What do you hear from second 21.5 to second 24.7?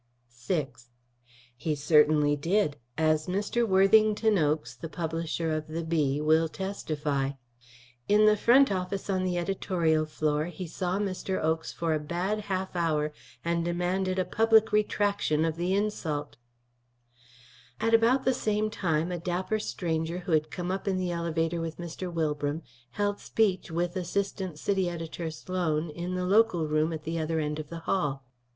with Mr. Wilbram held speech with Assistant